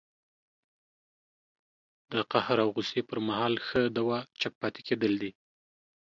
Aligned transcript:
د 2.11 2.13
قهر 2.31 2.59
او 2.63 2.69
غوسې 2.75 3.01
پر 3.09 3.17
مهال 3.27 3.53
ښه 3.67 3.81
دوا 3.97 4.19
چپ 4.39 4.53
پاتې 4.61 4.81
کېدل 4.87 5.13
دي 5.21 5.31